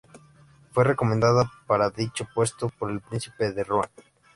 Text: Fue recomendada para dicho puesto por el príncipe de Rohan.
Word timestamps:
Fue 0.71 0.83
recomendada 0.83 1.51
para 1.67 1.91
dicho 1.91 2.27
puesto 2.33 2.69
por 2.69 2.89
el 2.89 3.01
príncipe 3.01 3.51
de 3.51 3.63
Rohan. 3.63 3.91